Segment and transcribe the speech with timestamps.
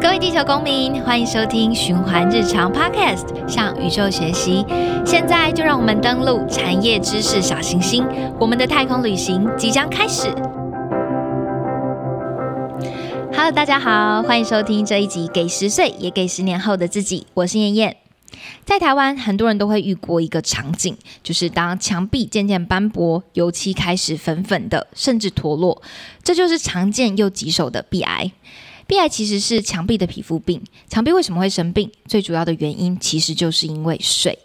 [0.00, 4.64] 各位地球公民，欢迎收听循环日常 Podcast，向宇宙学习。
[5.04, 8.06] 现在就让我们登录产业知识小行星，
[8.38, 10.28] 我们的太空旅行即将开始。
[13.32, 17.96] Hello，大家好，欢迎收听这一集《给十岁也给十年后的自己》，我是燕燕。
[18.64, 25.82] 在台湾，很多人都会遇过一个场景，就是当墙壁渐渐斑驳，油漆开始粉粉的，甚至脱落，
[26.22, 28.30] 这就是常见又棘手的壁癌。
[28.86, 30.62] 壁癌其实是墙壁的皮肤病。
[30.88, 31.90] 墙壁为什么会生病？
[32.06, 34.38] 最主要的原因其实就是因为水。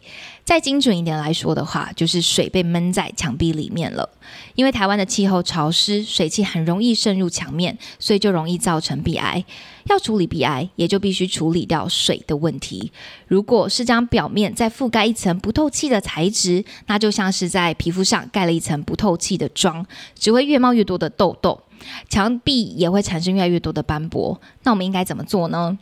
[0.46, 4.10] 再精准一点来说的话，就是水被闷在墙壁里面了。
[4.56, 9.44] 因为台湾的气候潮湿，水汽很容易渗入墙面，所以就容易造成壁癌。
[9.86, 12.92] 要处理壁癌，也就必须处理掉水的问题。
[13.28, 19.86] 如果是将表面再覆盖一层不透气的材质，那就像是在皮肤上盖了一层不透气的妆，
[20.20, 21.62] 只会越冒越多的痘痘。
[22.10, 25.78] 墙壁也会产生越来越多的斑驳，那我们应该怎么做呢？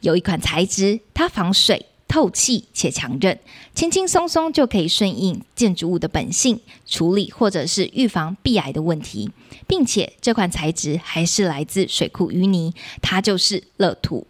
[0.00, 3.38] 有一款材质，它防水、透气且强韧，
[3.74, 9.30] 轻轻松松就可以顺应建筑物的本性，处理或者是预防壁癌的问题，
[9.66, 14.26] 并且这款材质还是来自水库淤泥，它就是乐土。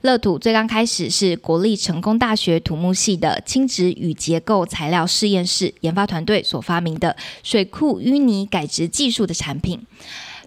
[0.00, 9.80] 乐土最刚开始是国立成功大学土木系的轻质与结构材料实验室研发团队所发明的水库淤泥改植技术的产品。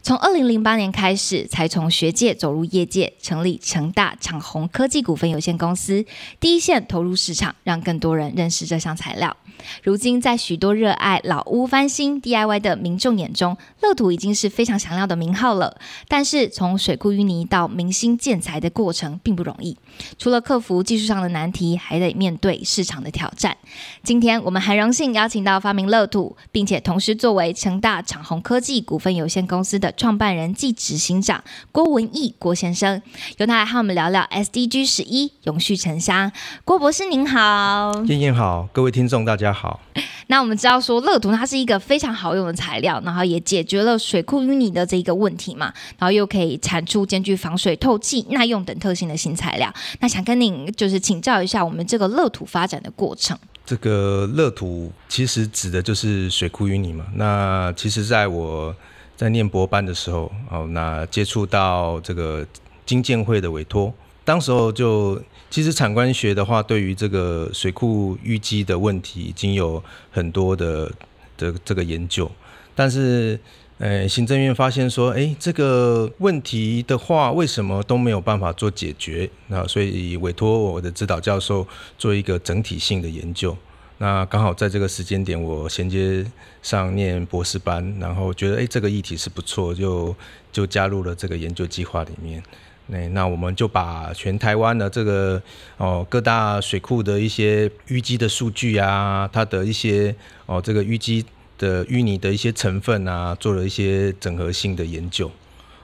[0.06, 6.06] 从二零零八年开始，才从学界走入业界，成立成大长虹科技股份有限公司，
[6.39, 9.36] 第一线投入市场，让更多人认识这项材料。
[9.81, 15.75] 如今，在许多热爱老屋翻新 DIY 的民众眼中，乐土已经是非常响亮的名号了。
[16.08, 19.75] 但是，从水库淤泥到明星建材的过程并不容易，
[20.19, 23.58] 除了克服技术上的难题，还得面对市场的挑战。
[24.03, 33.01] 今天我们很荣幸邀请到发明乐土，并且同时作为成大长虹科技股份有限公司的创办人暨执行长郭文义郭先生，
[33.38, 36.31] 由他来和我们聊聊 SDG 十一永续城乡。
[36.63, 39.53] 郭博士您好，燕燕好，各位听众大家。
[39.53, 39.79] 好，
[40.28, 49.73] 那我们知道说乐土它是一个非常好用的材料，然后也解决了水库淤泥的这一个问题嘛，然后又可以产出兼具防水、透气、耐用等特性的新材料。
[50.00, 53.38] 那想跟您就是请教一下我们这个乐土发展的过程。
[53.66, 57.05] 这个乐土其实指的就是水库淤泥嘛。
[57.16, 58.75] 那其实在我
[59.16, 62.46] 在念博班的时候，哦，那接触到这个
[62.86, 63.94] 金建会的委托，
[64.24, 65.22] 当时候就。
[65.48, 69.81] 其实产官学的话，对于这个水库淤积的问题，已经有
[70.12, 70.92] 很多的
[71.38, 72.30] 的这个研究。
[72.74, 73.40] 但是，
[73.78, 79.30] 呃，行政院发现说，哎，这个问题的话，为什么都没有办法做解决？
[79.47, 81.66] 那所以委托我的指导教授
[81.97, 83.56] 做一个整体性的研究。
[83.97, 86.25] 那刚好在这个时间点，我衔接
[86.61, 90.16] 上念博士班，然后觉得，哎，这个议题是不错，就
[90.51, 92.44] 就加入了这个研究计划里面。
[92.88, 95.41] 那那我们就把全台湾的这个
[95.78, 100.13] 哦各大水库的一些淤积的数据啊，它的一些
[100.45, 101.25] 哦这个淤积
[101.57, 105.31] 的淤泥的一些成分啊，做了一些整合性的研究。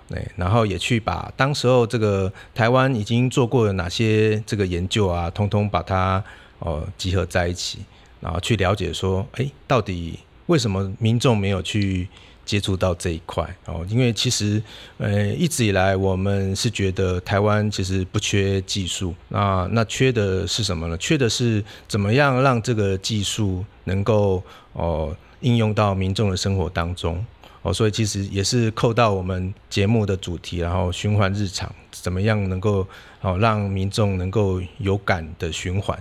[0.09, 6.21] 对，然后也去把当时候这个台湾已经做过的哪些这个研究啊，通通把它
[6.59, 7.79] 哦集合在一起，
[8.21, 12.07] 然后去了解说，哎，到底为什么民众没有去？
[12.43, 14.61] 接触到这一块哦，因为其实
[14.97, 20.97] 呃一直以来我们是觉得台湾其实不缺技术，那那缺的是什么呢？
[20.97, 24.43] 缺的是怎么样让这个技术能够
[24.73, 27.23] 哦应用到民众的生活当中
[27.61, 32.85] 哦，所以其实也是扣到我们节目的主题，然后循环日常怎么样能够
[33.21, 35.97] 哦让民众能够有感的循环，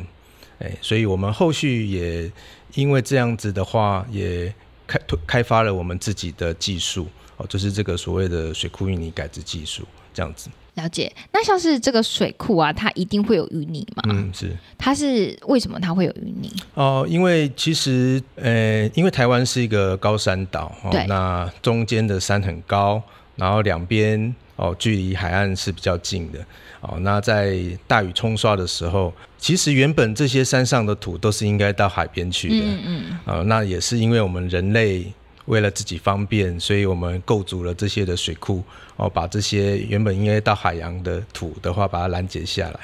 [0.61, 2.31] 哎，所以我们后续也
[2.75, 4.55] 因为这样子的话也。
[4.91, 7.07] 开开发了我们自己的技术
[7.37, 10.51] 哦，就是这个所谓的水库淤泥改制技术，这样子。
[10.75, 11.13] 了解。
[11.31, 14.03] 那像是这个水库啊，它一定会有淤泥吗？
[14.09, 14.51] 嗯，是。
[14.77, 16.53] 它是为什么它会有淤泥？
[16.75, 23.01] 哦，因为其实呃，因为台湾是一个高山岛，对，那中间的山很高，
[23.37, 26.45] 然后两边哦距离海岸是比较近的。
[26.81, 27.57] 哦，那在
[27.87, 32.65] 大雨冲刷的时候，其实原本这些山上的土都是应该到海边去的。
[32.65, 33.19] 嗯嗯。
[33.25, 35.11] 啊，那也是因为我们人类
[35.47, 38.63] 为了自己方便，所以我们构筑了这些的水库，
[38.97, 42.81] 哦，把这些原本应该到海洋的土的话，把它拦截下来。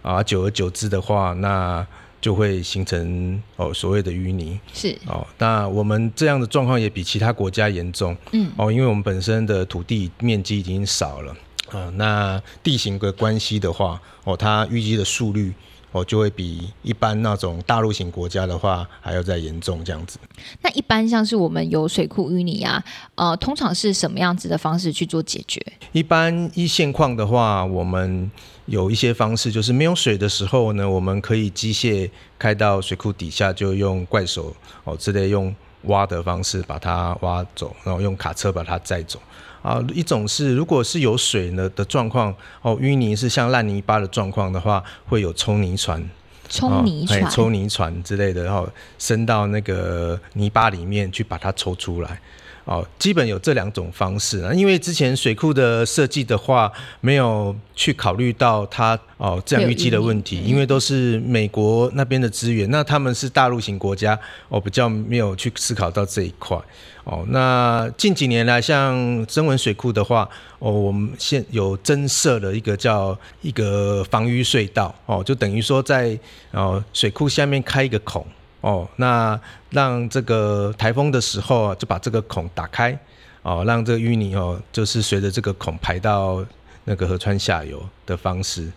[0.00, 1.84] 啊，久而久之的话，那
[2.20, 4.58] 就会形成哦所谓的淤泥。
[4.72, 4.96] 是。
[5.08, 8.16] 哦，那我们这样的状况也比其他国家严重。
[8.30, 8.48] 嗯。
[8.56, 11.36] 哦，因为我们本身的土地面积已经少了。
[11.72, 15.52] 啊，那地形的关系的话，哦，它淤积的速率，
[15.96, 20.18] 哦，就会比一般那种大陆型国家的话还要再严重这样子。
[20.60, 22.84] 那一般像是我们有水库淤泥啊，
[23.14, 25.58] 呃，通常是什么样子的方式去做解决？
[25.92, 28.30] 一般一现况的话，我们
[28.66, 34.54] 有一些方式，就是没有水的时候呢，我们可以机械开到水库底下，就用怪手
[34.84, 35.54] 哦之类用
[35.84, 39.18] 挖的方式把它挖走，然后用卡车把它载走。
[39.62, 46.02] 啊，一种是如果是有水呢的状况，哦，淤泥是像烂泥巴的状况的话，会有抽泥船、
[46.48, 48.68] 冲泥船、抽泥船之类的，然后
[48.98, 52.20] 伸到那个泥巴里面去把它抽出来。
[52.66, 56.70] 哦，基本有这两种方式啊，因为之前水库的设计的话，
[57.00, 64.18] 没有去考虑到它哦这样淤积的问题，因为都是美国那边的资源，那他们是大陆型国家，
[64.48, 66.58] 哦比较没有去思考到这一块。
[67.04, 70.28] 哦，那近几年来，像增文水库的话，
[70.58, 76.18] 哦我们现有增设了一个叫一个防淤隧道，哦就等于说在
[76.50, 78.26] 哦水库下面开一个孔。
[78.66, 79.40] 哦，那
[79.70, 82.98] 让这个台风的时候啊，就把这个孔打开，
[83.42, 86.44] 哦，让这个淤泥哦，就是随着这个孔排到
[86.82, 88.68] 那个河川下游的方式，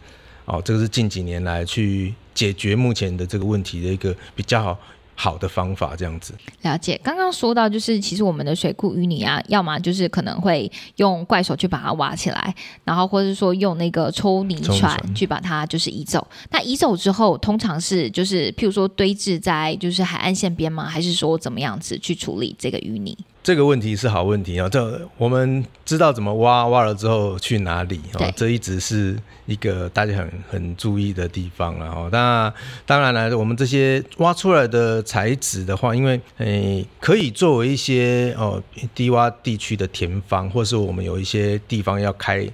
[0.45, 4.79] 哦，这个是近几年来去解决目前的这个问题的一个比较好
[5.19, 5.39] 好。
[5.39, 6.33] 的方法这样子，
[6.63, 6.99] 了解。
[7.01, 16.27] 刚刚说到，就是其实我们的水库淤泥啊，要么就是可能会用怪手去把它挖起来，然后或者说用那个抽泥船去把它就是移走。
[16.51, 20.83] 那移走之后，通常是就是譬如说堆置在就是海岸线边吗？
[20.83, 23.17] 还是说怎么样子去处理这个淤泥？
[23.49, 24.69] 这个问题是好问题啊！
[24.69, 28.29] 这我们知道怎么挖，挖了之后去哪里啊？
[28.35, 29.17] 这一直是
[29.47, 32.07] 一个大家很很注意的地方了哦。
[32.11, 32.53] 那
[32.85, 38.61] 当然了，我们这些挖出来的材质的话，因为诶可以作为一些哦
[38.93, 42.47] 低洼地区的田方，或是我们有一些地方要开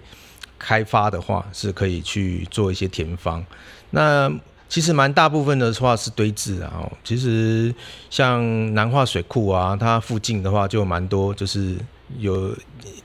[0.57, 3.45] 开发的话，是可以去做一些田方。
[3.89, 4.31] 那
[4.67, 7.73] 其实蛮大部分的话是堆置啊，其实
[8.09, 11.77] 像南化水库啊，它附近的话就蛮多，就是
[12.17, 12.55] 有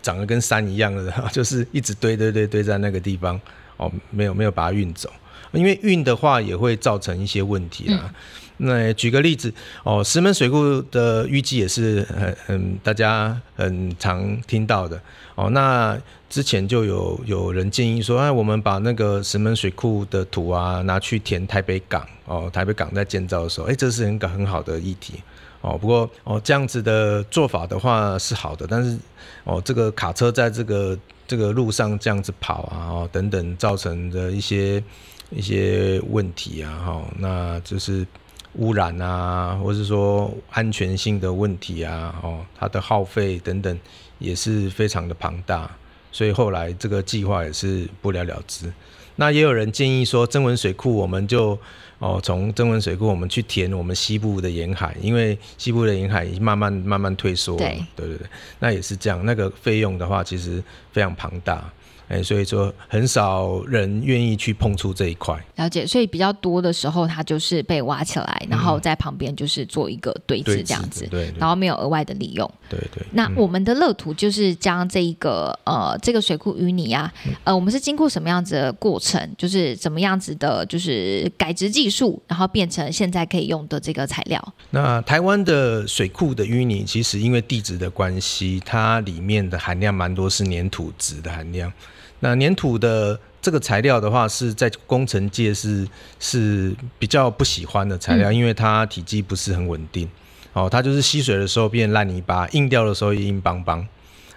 [0.02, 3.40] 长得跟山一样的， 就是一直堆堆堆堆在那个地方
[3.76, 5.10] 哦，没有没有把它运走，
[5.52, 8.12] 因为运的话也会造成一些问题啊。
[8.62, 9.52] 那举个例子
[9.84, 15.00] 哦，石门水库的淤积也是很很大家很常听到的
[15.34, 15.48] 哦。
[15.50, 15.98] 那
[16.28, 25.14] 之前就有有人建议说，哎，我们把那个石门水库的土啊拿去填台北港哦，台北港在建造的时候，哎，这是很很好的议题
[25.62, 25.78] 哦。
[25.78, 28.98] 不过哦，这样子的做法的话是好的，但是
[29.44, 34.82] 哦，这个卡车在这个这个路上这样子跑啊，哦等等造成的一些
[35.30, 38.06] 一些问题啊，哈，那就是。
[38.54, 43.78] 污染啊，或是说安全性的问题啊，哦，它的耗费等等
[44.18, 45.70] 也是非常的庞大，
[46.10, 48.72] 所以后来这个计划也是不了了之。
[49.16, 51.58] 那也有人建议说，增文水库我们就
[51.98, 58.26] 哦，从增文水库我们去填我们西部的沿海，因为西部的沿海已经慢慢慢慢退缩，对对对，
[58.58, 60.62] 那也是这样，那个费用的话其实
[60.92, 61.70] 非常庞大。
[62.10, 65.38] 哎，所以说很少人愿意去碰触这一块。
[65.54, 72.50] 了解，所以比较多的时候，它就是被挖起来，然后在旁边就是做一个堆置这样子，对，然后没有额外的利用。
[72.68, 73.06] 对对。
[73.12, 77.12] 那我们的乐土就是将这一个呃这个水库淤泥啊，
[77.44, 79.20] 呃，我们是经过什么样子的过程？
[79.38, 84.54] 就是怎么样子的，就是改植技术，然后变成现在可以用的这个材料。
[84.70, 91.72] 那台湾的水库的淤泥，其实因为地质的关系，它里面的含量蛮多是粘土质的含量。
[92.20, 95.86] 那粘土的这个材料的话，是在工程界是
[96.18, 100.08] 是比较不喜欢的材料，因为它体积不是很稳定。
[100.52, 103.86] 哦，它就是吸水的时候变烂泥巴，硬掉的时候也硬邦邦。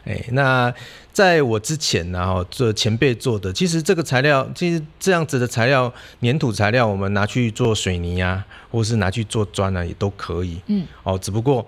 [0.06, 0.74] 哎，那
[1.12, 10.62] 在我之前呢，哈，做前辈做的，其实这个材料，其实这样子的材料，粘土材料，我们拿去做水泥啊，或是拿去做砖啊，也都可以。
[10.68, 11.68] 嗯，哦，只不过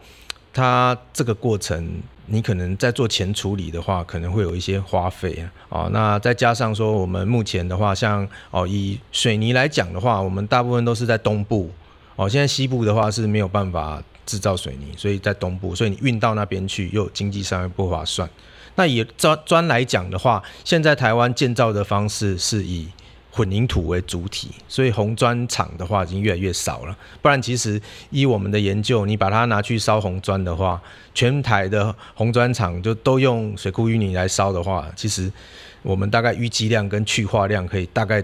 [0.53, 2.01] 它这个过程。
[2.27, 5.51] 你可能在做前处理的话，可能会有一些花费啊。
[5.70, 11.70] 哦，那再加上说，我们目前的话，像哦，以水泥来讲的话，我们大部分都是在东部。
[12.15, 18.29] 哦，现在西部的话是没有办法制造水泥，所以在东部，所以你运到那边去又经济上又不划算。
[18.75, 22.88] 那以砖砖来讲的话，现在台湾建造的方式是以。
[23.36, 26.98] 混凝土为主体，所以红砖厂的话已经越来越少了。
[27.22, 30.82] 不然，其实依我们的研究，你把它拿去烧红砖的话，
[31.13, 35.30] 全台的红砖厂就都用水库淤泥来烧的话，其实
[35.82, 38.24] 我们大概淤积量跟去化量可以大概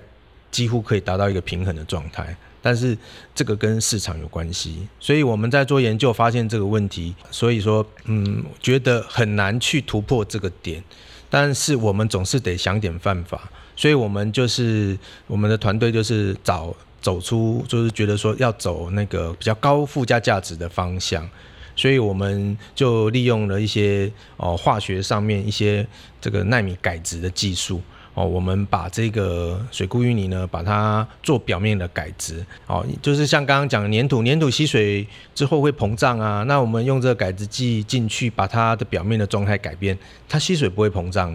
[0.50, 2.34] 几乎可以达到一个平衡的状态。
[2.62, 2.98] 但是
[3.36, 10.82] 这个跟市场有关系，所以我们在做研究发现这个问题，所以说嗯，觉得很难去突破这个点。
[11.30, 13.50] 但是我们总是得想点办法。
[13.76, 14.98] 所以，我们就是
[15.28, 21.28] 我们的团队，就是找走出，就是觉得说要走那个比较高附加价值的方向，
[21.76, 25.86] 所以我们就利用了一些哦化学上面一些
[26.20, 27.82] 这个纳米改质的技术。
[28.14, 39.98] 哦，我们把这个水库淤泥呢，把它做表面的改质，哦，就是像刚刚讲的粘土，粘土吸水之后会膨胀啊，那我们用这个改质剂进去，把它的表面的状态改变，
[40.28, 41.34] 它吸水不会膨胀。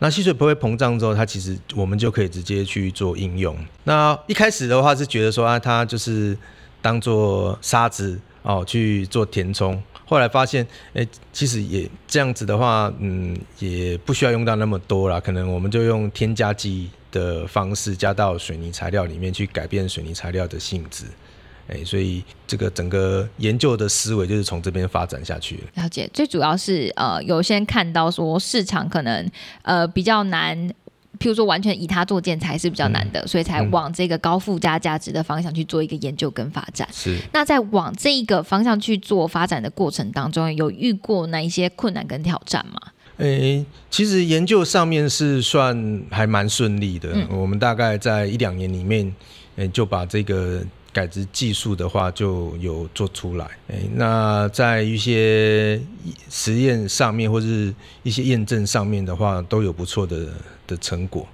[0.00, 3.56] 那吸水不会膨胀之后，它其实我们就可以直接去做应用。
[3.84, 6.36] 那一开始的话是觉得说啊，它就是
[6.80, 9.82] 当做沙子哦去做填充。
[10.06, 15.20] 后来发现，哎，其实也这样子的话，嗯，也不需要用到那么多了。
[15.20, 21.04] 可能我们就用添加剂的方式加到水泥材料里面去改变水泥材料的性质，
[21.68, 25.62] 哎，所以这个整个研究的思维就是从这边发展下去。
[25.74, 29.30] 了解，最主要是呃，有些人看到说市场可能
[29.62, 30.70] 呃比较难。
[31.18, 36.88] 譬如说，完全以它做建材是比较难的，所以才往这个高附加价值的方向去做一个研究跟发展。
[36.92, 37.18] 是。
[37.32, 42.80] 那在往这一个方向去做发展的过程当中，有遇过哪一些困难跟挑战吗？
[43.16, 47.08] 诶，其实研究上面是算还蛮顺利的。
[47.30, 49.12] 我们大概在一两年里面，
[49.56, 50.62] 诶，就把这个
[50.98, 53.46] 改植技术的话就有做出来。
[53.68, 55.80] 诶，那在一些
[56.28, 60.26] 实验上面或者是一些验证上面的话，都有不错的。
[60.68, 61.26] 的成果，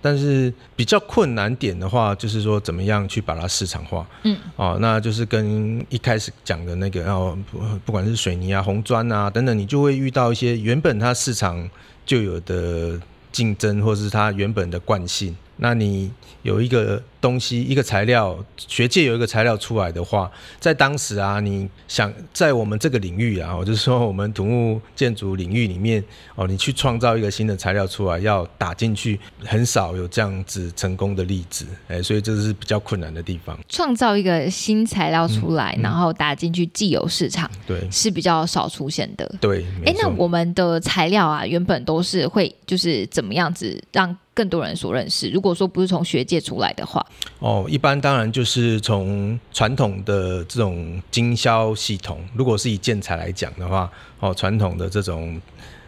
[0.00, 4.08] 但是比较困难点的话，就是说怎么样去把它市场化。
[4.22, 11.68] 嗯，哦，那就是跟一开始讲的那个，然后不不管是水泥啊、红砖啊等等，你就会遇到一些原本它市场
[12.06, 12.98] 就有的
[13.30, 15.36] 竞争，或者是它原本的惯性。
[15.58, 16.10] 那你
[16.42, 26.02] 有一个东西，一个材料，学界有一个材料出来的话，在当时啊，你想在我们这个领域啊，我就是说我们土木建筑领域里面
[26.36, 33.58] 哦，你去创造一个新的材料出来，要打进去，很少有这样子成功的例子，哎，所以这是比较困难的地方。
[33.68, 39.28] 创造一个新材料出来，然后打进去既有市场，对，是比较少出现的。
[39.40, 45.28] 对，哎，那我们的材料啊，原本都是会就是怎么样子让更多人所认识？
[45.30, 47.04] 如果说不是从学界出来的话，
[47.40, 52.24] 哦，一般当然就是从传统的这种经销系统。
[52.36, 53.90] 如果是以建材来讲的话，
[54.20, 55.40] 哦，传统的这种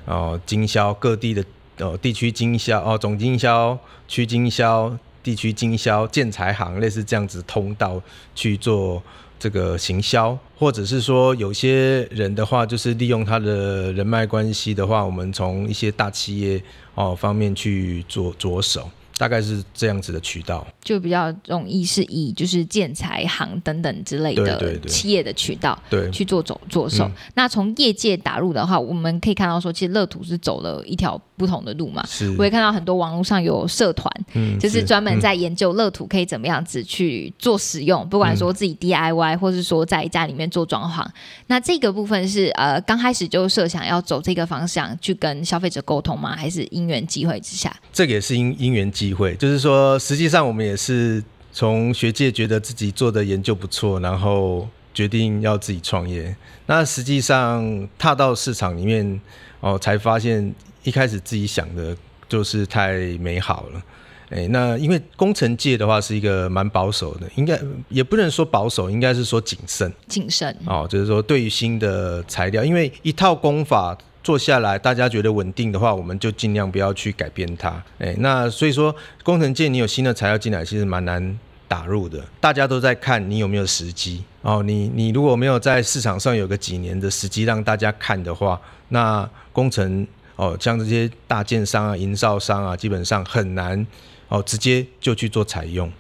[0.04, 1.45] 哦经销各地的
[1.78, 3.78] 哦地区经销哦总经销
[4.09, 4.92] 区经销
[5.23, 8.02] 地区经销建材行类似这样子通道
[8.35, 9.00] 去做
[9.40, 16.62] 这个行销，或者是说有些人的话，就是利用他的人脉关系的话，我们从一些大企业。
[16.97, 18.90] 哦，方面去做着手。
[19.20, 27.06] 大概是这样子的渠道，就比较容易是以就是建材行等等之类的企业的渠道对去做走做手。
[27.34, 32.02] 那从业界打入的话，我们可以看到说，其实乐土是走了一条不同的路嘛。
[32.06, 41.06] 是，我也看到很多网络上有社团，嗯，就是专门在研究乐土可以怎么样子去做使用，不管说自己 DIY，或是说在家里面做装潢。
[41.48, 46.34] 那这个部分是呃刚开始就设想要走这个方向去跟消费者沟通吗？
[46.34, 47.70] 还是因缘机会之下？
[47.92, 49.10] 这个也是因因缘机。
[49.11, 56.35] 机会就是说，实际上我们也是从学界觉得自己做的研究不错，然后决定要自己创业。
[56.67, 59.21] 那实际上踏到市场里面
[59.59, 61.97] 哦，才发现一开始自己想的
[62.29, 63.83] 就是太美好了。
[64.29, 69.93] 哎，那因为工程界的话是一个蛮保守的，应该也不能说保守，应该是说谨慎。
[70.07, 73.99] 谨慎哦，就是说对于新的材料，因为一套工法。
[74.22, 77.82] 做下来，大家觉得稳定的话，我们就尽量不要去改变它。
[77.98, 82.22] 哎，那所以说，工程界你有新的材料进来，其实蛮难打入的。
[82.40, 84.62] 大家都在看你有没有时机哦。
[84.62, 88.60] 你你如果没有在市场上有个几年的时机让大家看的话，
[88.90, 93.86] 那工程哦，像这些大建商啊、营造商啊，基本上很难
[94.28, 95.90] 哦，直接就去做采用。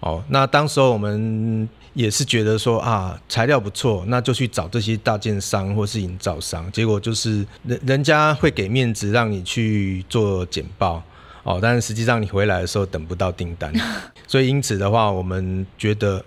[0.00, 1.68] 哦，那当时候我们。
[1.94, 6.70] 也是觉得说啊，材料不错，那就去找这些大建商或是营造商。
[6.72, 11.02] 结果就是人人家会给面子让你去做简报
[11.42, 13.72] 哦，但是实际上你回来的时候等不到订单。
[14.26, 16.24] 所以因此的话，我们觉得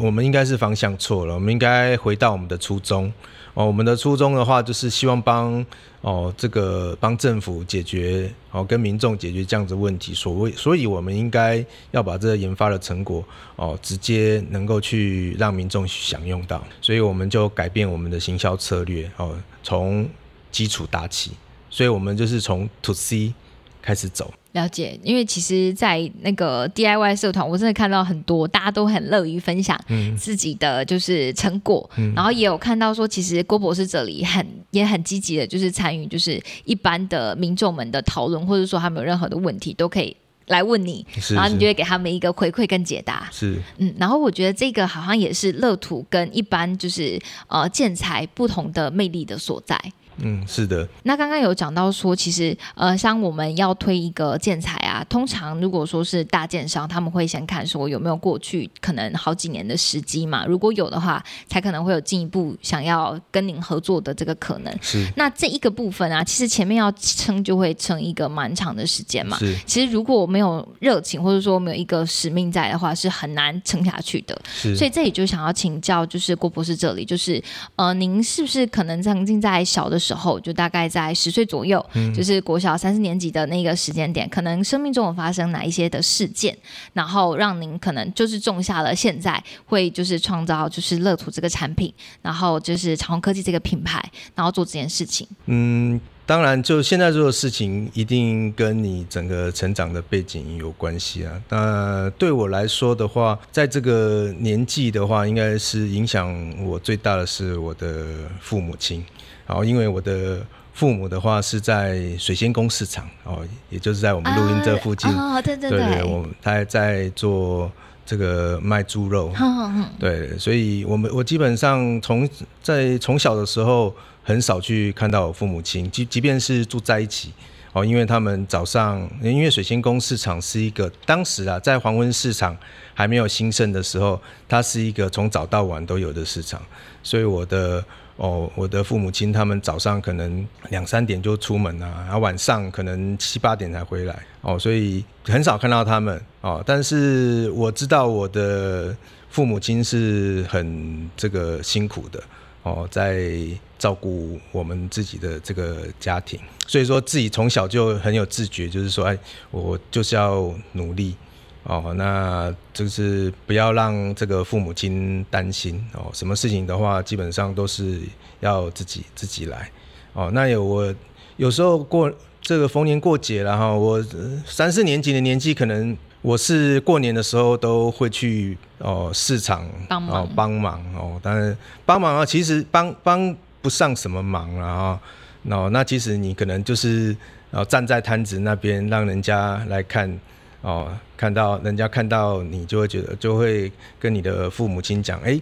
[0.00, 3.12] 我们应该是方向错了，我们应该回到我们的初衷。
[3.54, 5.64] 哦，我们的初衷的话，就是希望帮
[6.00, 10.14] 哦这个帮政府解决哦跟民众解决这样子问题。
[10.14, 13.22] 所谓，所以我们应该要把这个研发的成果
[13.56, 16.64] 哦直接能够去让民众享用到。
[16.80, 20.08] 所以我们就改变我们的行销策略哦，从
[20.52, 21.32] 基础打起。
[21.68, 23.34] 所以我们就是从 To C
[23.82, 24.32] 开始走。
[24.54, 29.78] 了解，因为其实，在那个 DIY 社团，我真的看到很多大家都很乐于分享
[30.16, 43.28] 自己的就是成果，然后也有看到说，其实郭博士这里很也很积极的，就是参与就是一般的民众们的讨论，或者说他们有任何的问题，都可以来问你，是然后你就会给他们一个回馈跟解答。
[43.32, 49.76] 是嗯，然后我觉得这个好像也是乐土跟一般就是呃建材不同的魅力的所在。
[50.18, 64.72] 嗯是的，那刚刚有讲到说，其实呃，像我们要推一个建材啊，通常如果说是大建商，他们会先看说有没有过去可能好几年的时机嘛，如果有的话，才可能会有进一步想要跟您合作的这个可能。
[64.80, 69.36] 是那这一个部分啊，其实前面要撑就会撑一个蛮长的时间嘛。
[69.38, 74.40] 是其实如果没有热情，或者说没有一个使命在的话，是很难撑下去的。
[74.46, 77.42] 是，所以这里就想要请教，就是郭博士这里，就是
[77.76, 81.84] 呃，您是不是可能曾经在小的时候，就大概在十岁左右，
[82.14, 86.56] 就是国小三四年级的那个时间点，可能生命中有发生哪一些的事件，
[86.92, 94.02] 然后让您可能就是种下了现在会就是创造就是乐土这个产品，然后就是长虹科技这个品牌，
[94.34, 95.26] 然后做这件事情。
[95.46, 101.42] 嗯，当然，就现在做的事情，一定跟你整个成长的背景有关系啊。
[101.48, 106.34] 那对我来说的话，在这个年纪的话，应该是影响
[106.64, 108.06] 我最大的是我的
[108.40, 109.04] 父母亲。
[109.46, 110.40] 然后，因为我的
[110.72, 115.10] 父母的话是在水仙宫市场哦，也就是在我们录音这附近。
[115.10, 117.70] 啊、哦，对对对对，我他还在做
[118.06, 119.30] 这个卖猪肉。
[119.38, 122.28] 嗯嗯对，所以我们我基本上从
[122.62, 127.30] 在从小的时候很少去看到我父母亲，即即便是住在一起
[127.74, 132.56] 哦，因为他们早上因为水仙宫市场是一个当时啊，在黄昏市场
[132.94, 136.60] 还没有兴盛的时候，它是一个从早到晚都有的市场，
[137.02, 137.84] 所以我的。
[138.16, 146.62] 哦，我的父母亲他们早上可能两三点就出门啊，然后晚上可能七八点才回来哦，所以很少看到他们哦。
[146.64, 148.96] 但是我知道我的
[149.30, 152.22] 父母亲是很这个辛苦的
[152.62, 153.36] 哦，在
[153.78, 159.18] 照顾我们自己的这个家庭，所以说自己从小就很有自觉，就是说，哎，
[159.50, 161.16] 我就是要努力。
[161.64, 166.10] 哦，那就是不要让这个父母亲担心哦。
[166.12, 168.00] 什么事情的话，基本上都是
[168.40, 169.70] 要自己自己来。
[170.12, 170.94] 哦，那有我
[171.38, 174.04] 有时候过这个逢年过节了哈，我
[174.44, 181.18] 三四年级的年纪，可能我是过年的时候都会去哦市场帮忙帮忙哦。
[181.22, 185.00] 但是帮忙啊，其实帮帮不上什么忙了哈。
[185.48, 187.16] 哦，那其实你可能就是
[187.52, 190.20] 哦站在摊子那边，让人家来看。
[190.64, 195.38] 哦，看到人家看到你就会觉得，就会跟你的父母亲讲，哎，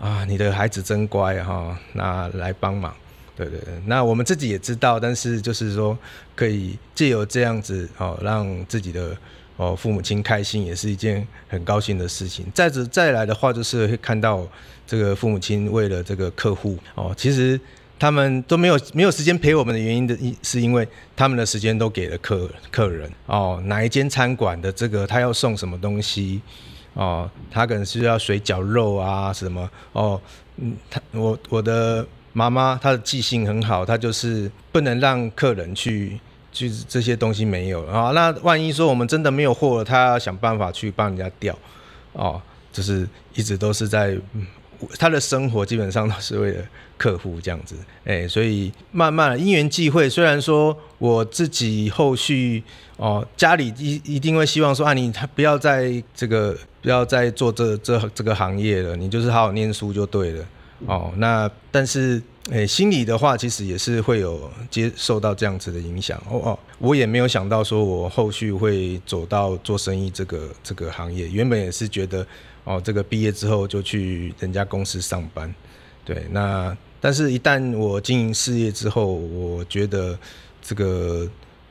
[0.00, 2.94] 啊，你的孩子真乖哈，那来帮忙，
[3.34, 3.74] 对对对。
[3.86, 5.98] 那我们自己也知道，但是就是说，
[6.36, 9.16] 可以借由这样子哦，让自己的
[9.56, 12.46] 哦父母亲开心，也是一件很高兴的事情。
[12.54, 14.46] 再者再来的话，就是会看到
[14.86, 17.60] 这个父母亲为了这个客户哦，其实。
[18.00, 23.60] 他们都没有没有时间陪我们的原因的，是因为他们的时间都给了客客人哦。
[23.66, 26.40] 哪一间餐馆的这个他要送什么东西
[26.94, 27.30] 哦？
[27.50, 30.18] 他可能是要水饺肉啊什么哦？
[30.56, 36.18] 嗯，他我我的妈妈她的记性很好，她就是不能让客人去
[36.50, 38.12] 就是这些东西没有啊。
[38.12, 41.54] 那万一说我们真的没有货了，他要想办法去帮人家调
[42.14, 42.40] 哦，
[42.72, 44.16] 就是一直都是在。
[44.98, 46.64] 他的生活基本上都是为了
[46.96, 52.62] 客户这样子，哎，所以慢慢因缘际会，虽然说我自己后续
[52.96, 60.44] 哦，家里一一定会希望说啊，你他不要在这个不要再做这这这个行业了，你就是好好念书就对了
[60.86, 61.10] 哦。
[61.16, 72.26] 那但是哎，心里的话其实也是会有接受到这样子的影响哦哦，我也没有想到说我后续会走到做生意这个这个行业，原本也是觉得。
[72.70, 75.52] 哦，这个毕业之后就去人家公司上班，
[76.04, 80.16] 对，那但是，一旦我经营事业之后，我觉得
[80.62, 81.28] 这个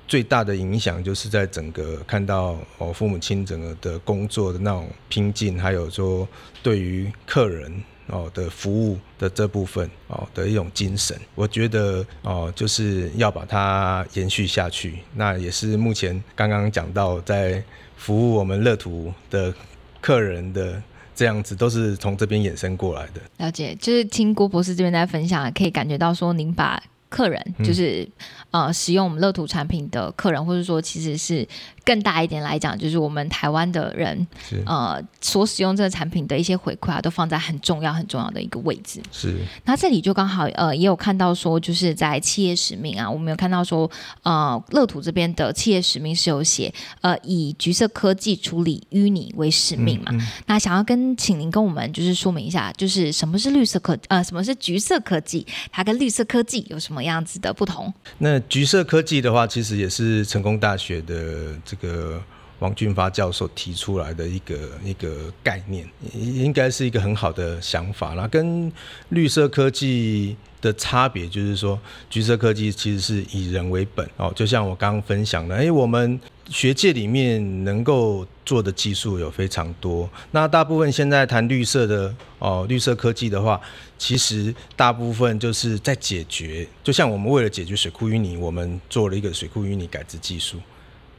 [0.09, 6.27] 最大的影响就是在整个看到哦，父母亲整个的工作的那种拼劲，还有说
[6.62, 14.99] 对于客人哦的服务的这部分哦的一种精神，我觉得哦就是要把它延续下去。
[15.15, 17.63] 那也是目前刚刚讲到在
[17.95, 19.53] 服务我们乐图的。
[20.01, 20.81] 客人的
[21.19, 23.19] 这样子都是从这边衍生过来的。
[23.39, 28.08] 了解，就是听郭博士这边在分享，可以感觉到说，您把客人就是
[28.51, 31.45] 呃使用我们乐土产品的客人，或者说其实是。
[31.89, 34.28] 更大一点来讲，就是我们台湾的人，
[34.63, 39.02] 呃，所使用这个产品的一些回馈啊，都放在很重要、很重要的一个位置。
[39.12, 39.36] 是。
[39.65, 43.89] 那这里就刚好，呃，也有看到说，就是在企业使命啊，我们有看到说，
[44.21, 46.71] 呃，乐土这边的企业使命是有写，
[47.02, 50.12] 呃，以橘色科技处理淤泥为使命嘛。
[50.45, 57.91] 那想要跟，请您跟我们就是说明一下，就是什么是绿色科，呃，什么是橘色科技，它跟绿色科技有什么样子的不同？
[58.19, 61.79] 那橘色科技的话，其实也是成功大学的这。
[61.82, 62.22] 个
[62.60, 68.28] 王俊发教授提出来的一个一个概念，应该是一个很好的想法啦。
[68.28, 68.72] 跟
[69.10, 74.32] 绿色科技的差别就是说，橘色科技其实是以人为本哦。
[74.36, 80.10] 就像我刚刚分享的，哎，我们学界里面能够做的技术有非常多。
[80.32, 83.62] 那大部分现在谈绿色的哦，绿色科技的话，
[83.98, 86.68] 其实大部分就是在解决。
[86.84, 90.58] 就像我们为了解决水库淤泥，我们做了一个水库淤泥改制技术。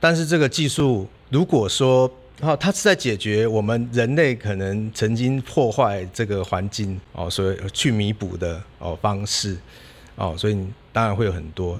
[0.00, 2.10] 但是这个技术，如果说
[2.40, 9.58] 哦，它是在解决我们人类可能曾经破坏这个环境哦，所以去弥补的哦方式
[10.16, 10.56] 哦，所以
[10.90, 11.78] 当然会有很多。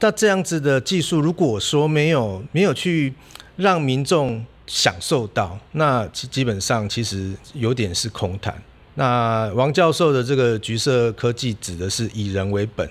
[0.00, 3.14] 那这样子的技术，如果说没有没有去
[3.56, 8.54] 让民众享受到，那基基本上其实有点是空谈。
[8.96, 12.86] 那王教授的这个橘色科技指的是以人为本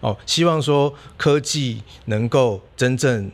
[0.00, 3.30] 哦，希望说科技能够真正。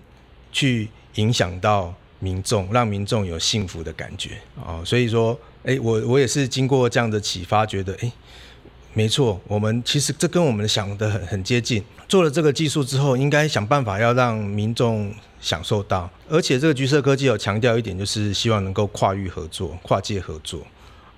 [0.52, 4.80] 去影响到民众，让民众有幸福的感觉啊！
[4.84, 8.12] 所以说，哎，我我也是经过这样的启发，觉得哎，
[8.92, 11.82] 没错，我们其实这跟我们想的很很接近。
[12.06, 20.60] 做了这个技术之后，应该想办法要让民众享受到，而且这个橘色科技有强调一点，就是希望能够跨域合作、跨界合作。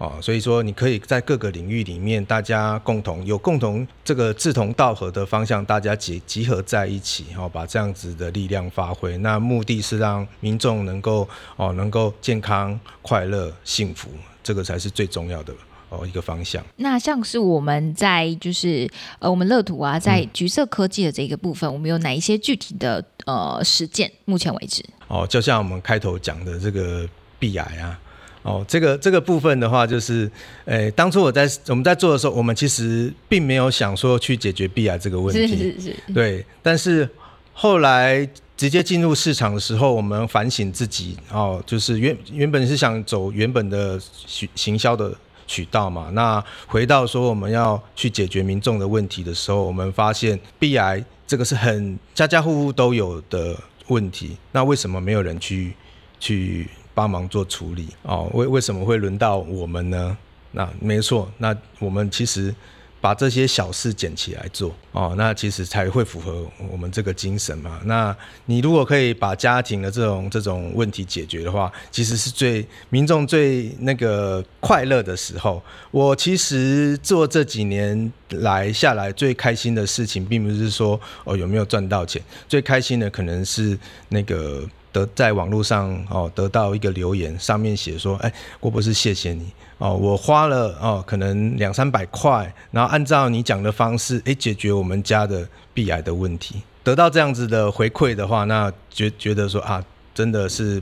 [0.05, 9.17] 哦，所以说你可以在各个领域里面，大家共同有共同这个志同道合的方向，大家集集合在一起，哦，把这样子的力量发挥。
[9.19, 14.11] 那目的是让民众能够哦，能够健康、快乐、幸福，
[14.43, 15.55] 这个才是最重要的
[15.88, 16.62] 哦一个方向。
[16.77, 18.90] 那像是我们在就是
[19.21, 24.12] 呃，我们乐土啊，在橘色科技的这个部分，我们有哪一些具体的呃实践？
[24.27, 27.99] 目前为止，哦，就像我们开头讲的这个鼻癌啊。
[28.44, 30.30] 哦，这个这个部分的话，就是，
[30.66, 36.44] 诶，当初我在我们在做的时候，我们其实并没有想说去解决 B 癌这个问题，是是是，对。
[36.62, 37.09] 但是
[37.54, 45.11] 后来直接进入市场的时候，我们反省自己，哦，就是原原本是想走原本的行行销的
[45.46, 46.11] 渠道嘛。
[46.12, 53.57] 那回到说我们要去解决民众的问题的时候，我们发现 B 癌这个是很家家户户都有的
[53.88, 55.72] 问题，那为什么没有人去
[56.20, 56.68] 去？
[56.94, 60.16] 帮忙做处理哦，为为什么会轮到我们呢？
[60.52, 62.54] 那没错，那我们其实
[63.00, 67.80] 把这些小事捡起来做哦，那其实才会符合我们这个精神嘛。
[67.87, 75.61] 那你如果可以把家庭的这种这种问题解决的话，其实是最民众最那个快乐的时候。
[75.90, 83.76] 我其实做这几年来下来最开心的事情，并不是说哦有没有赚到钱，最开心的可能是
[84.11, 84.64] 那个。
[84.94, 96.62] 得在网络上哦，得到一个留言，上面写说：“哎，郭博士，谢谢你哦，我花了哦，可能两三百块，然后按照你讲的方式，哎，解决我们家的鼻癌的问题。
[96.85, 100.80] 得到这样子的回馈的话，那觉觉得说啊，真的是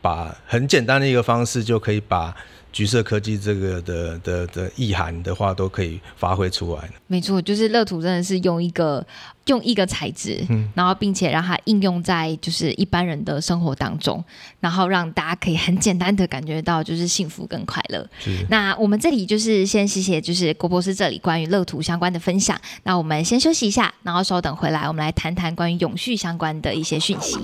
[0.00, 2.34] 把很简单的一个方式就可以把。”
[2.72, 6.88] 橘色科技这个的的的意涵的话，都可以发挥出来。
[7.06, 9.06] 没错，就是乐土真的是用一个
[9.46, 14.24] 用一个材质，嗯然后并且让它应用在就是一般人的生活当中，
[14.60, 18.08] 然后让大家可以很简单的感觉到就是幸福跟快乐。
[18.48, 22.58] 那我们这里就是先谢谢就是郭博士这里关于乐土相关的分享。
[22.84, 27.38] 那我们先休息一下，然后稍等回来，我们来谈谈关于永续相关的一些讯息。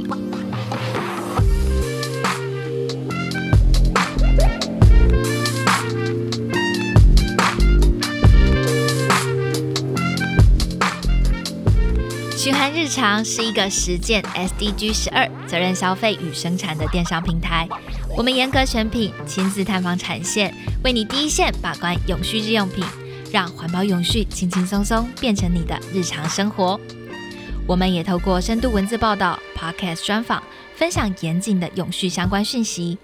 [12.49, 17.69] 循环日常是一个实践 SDG 十二责任消费与生产的电商平台。
[18.17, 22.83] 我们严格选品，亲自探访产线，为你第一线把关永续日用品，
[23.31, 26.81] 让环保永续轻轻松松变成你的日常生活。
[27.67, 30.43] 我们也透过深度文字报道、Podcast 专访，
[30.75, 32.97] 分享严谨的永续相关讯息。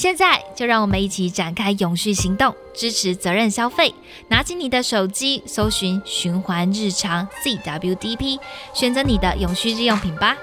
[0.00, 3.94] 现在就让我们一起展开永续行动，支持责任消费。
[4.28, 8.38] 拿起你的手机，搜寻“循环日常 ”（CWDP），
[8.72, 10.34] 选择你的永续日用品吧。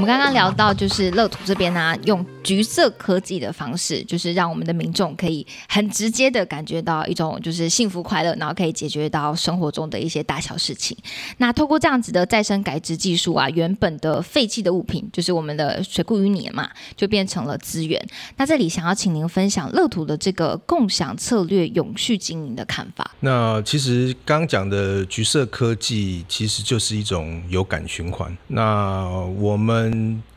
[0.00, 10.96] 我们刚刚聊到，就是乐土这边呢，用橘色科技的方式，就是让我们的民众可以很直接的感觉到一种就是幸福快乐，然后可以解决到生活中的一些大小事情。
[11.36, 18.02] 那透过这样子的再生改植技术啊，原本的废弃的物品，就是我们的水库淤泥嘛，就变成了资源。
[18.38, 23.10] 那这里想要请您分享乐土的这个共享策略、永续经营的看法。
[23.20, 28.34] 那其实刚讲的橘色科技，其实就是一种有感循环。
[28.46, 29.06] 那
[29.38, 29.89] 我们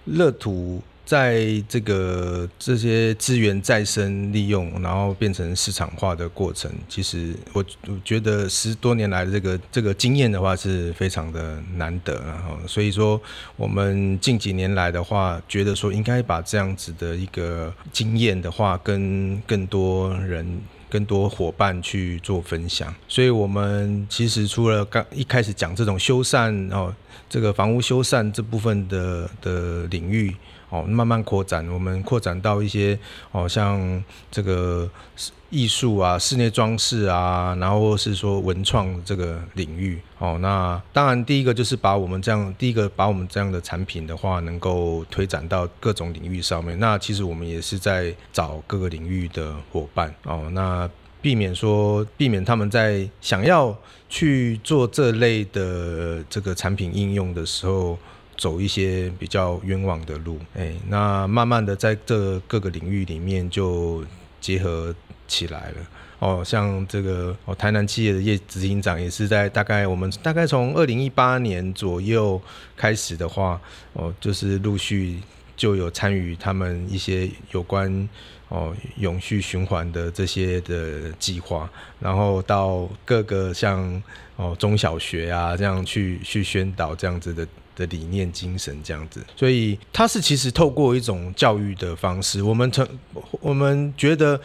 [0.05, 13.21] 乐土在这个这些资源再生利用，然后变成市场化的过程，其实我我觉得十多年来的这个这个经验的话是非常的难得，然后所以说
[13.57, 20.61] 我们近几年来的话，觉得说应该把这样子的一个经验的话，跟更多人。
[20.93, 26.93] 更多伙伴去做分享，所以我们其实除了刚一开始讲这种修缮哦，
[27.27, 30.31] 这个房屋修缮这部分的的领域。
[30.69, 32.97] 哦，慢慢扩展，我们扩展到一些
[33.31, 34.89] 哦，像这个
[35.53, 39.99] 艺术啊、室内装饰啊，然后是说文创这个领域。
[40.17, 46.79] 哦，那当然第一个就是把我们这样，第一个把我们这样的产品的话，能够推展到各种领域上面。
[46.79, 50.11] 那其实我们也是在找各个领域的伙伴。
[50.23, 50.89] 哦，那
[51.21, 53.77] 避免说避免他们在想要
[54.09, 57.97] 去做这类的这个产品应用的时候。
[58.35, 64.03] 走一些比较冤枉的路，哎，那慢慢的在这各个领域里面就
[64.41, 64.93] 结合
[65.27, 65.75] 起来了。
[66.19, 72.41] 哦，像这个哦，台南企业的业执行长也是在大概我们大概从二零一八年左右
[72.77, 73.59] 开始的话，
[73.91, 75.19] 哦，就是陆续
[75.57, 78.07] 就有参与他们一些有关
[78.47, 84.01] 哦永续循环的这些的计划，然后到各个像
[84.37, 87.45] 哦中小学啊这样去去宣导这样子的。
[87.75, 92.87] 的理念精神这样子，所以它是其实透过一种教育的方式，我们成
[93.41, 94.39] 我们觉得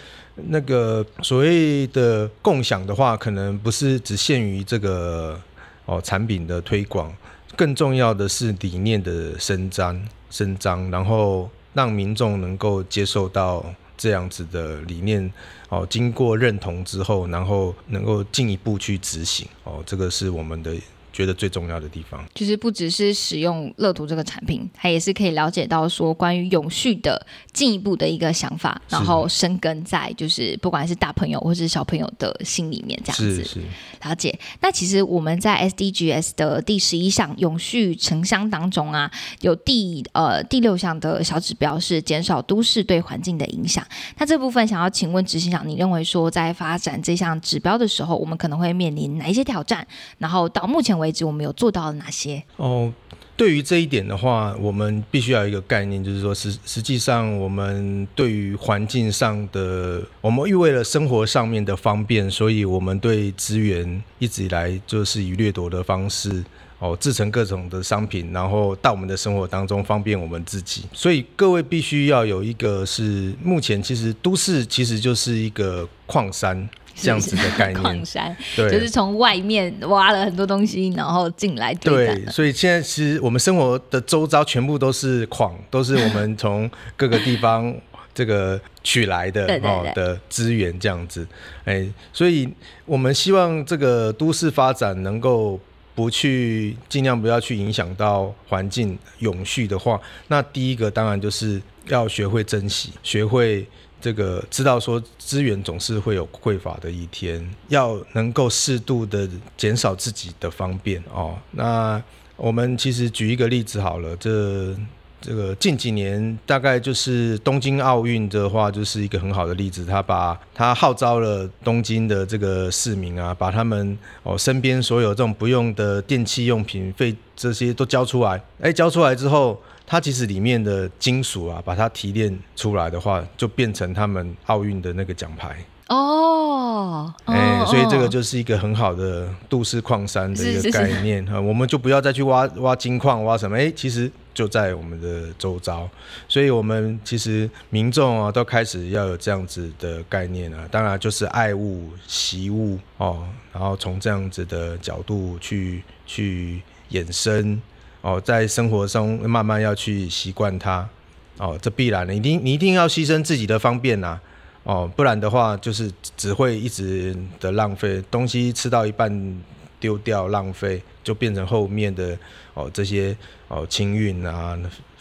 [0.47, 5.41] 那个所谓的共享的话，可能不是只限于这个
[5.85, 7.13] 哦产品的推广，
[7.57, 13.65] 更重要的是理念的伸张伸张，然后让民众能够接受到
[13.97, 15.33] 这样子的理念
[15.69, 20.75] 哦，经过认同之后，然后能够进一步去执行哦，这个是我们的。
[21.13, 33.61] 觉得最重要的地方，就是不只是使用乐图这个产品，它也是可以了解到说关于永续的进一步的一个想法，然后生根在就是不管是大朋友或是小朋友的心里面这样子
[34.03, 34.39] 了解。
[34.61, 43.85] 那其实我们在 SDGs 的第十一项永续城乡当中啊，有第呃第六项的小指标是减少都市对环境的影响。
[44.19, 49.87] 那这部分想要请问执行长，你认为说在发展这项指标的时候，我们可能会面临哪一些挑战？
[50.19, 52.43] 然后到目前为止我们有做到了哪些？
[52.57, 52.93] 哦，
[53.37, 66.45] 对于这一点的话，我们必须要有一个概念，就是说，实实际上，我们对于环境上的，我们为了生活上面的方便，所以我们对资源一直以来就是以掠夺的方式
[66.81, 70.83] 哦，制成各种的商品，然后到我们的生活当中方便我们自己。
[70.93, 76.69] 所以各位必须要有一个是，目前其实都市其实就是一个矿山。
[77.03, 81.73] 这样子的概念， 矿山，对，就是从外面挖了很多东西，然后进来。
[81.75, 87.73] 对，所以现在其实我们生活的周遭全部都是矿，都是我们从各个地方
[88.13, 91.27] 这个取来的哦的资源，这样子。
[91.65, 92.49] 哎，所以
[92.85, 95.59] 我们希望这个都市发展能够
[95.95, 103.65] 不去尽量不要去影响到环境永续的话，那第一个当然就是要学会珍惜，学会。
[104.01, 111.37] 这个知道说资源总是会有匮乏的一天，要能够适度的减少自己的方便哦。
[111.51, 112.01] 那
[112.37, 114.75] 我们其实举一个例子好了，这
[115.21, 119.85] 这个近几年大概就是东京奥运的话，就是一个很好的例子。
[119.85, 128.41] 他把他号召了东京的这个市民啊，把他们哦身边所有这种不用的电器用品费这些都交出来。
[128.61, 129.61] 哎，交出来之后。
[129.91, 137.11] 它其实里面的金属啊，把它提炼出来的话，就变成他们奥运的那个奖牌哦。
[137.25, 141.41] 哎，所以这个就是一个很好的都市矿山的一个概念啊。
[141.41, 143.57] 我们就不要再去挖挖金矿，挖什么？
[143.57, 145.89] 哎，其实就在我们的周遭。
[146.29, 150.69] 所以我们其实民众啊，都开始要有这样子的概念啊。
[150.71, 157.59] 当然就是爱物惜物哦，然后从这样子的角度去去衍生。
[158.01, 160.89] 哦，在生活中慢慢要去习惯它，
[161.37, 164.21] 哦，这必然的，一定你一定要牺牲自己的方便呐，
[164.63, 169.43] 哦，不然的话就是只会一直的浪费东西，吃到一半
[169.81, 172.17] 丢掉浪费，就变成后面的
[172.55, 173.17] 哦这些
[173.49, 174.57] 哦清运啊、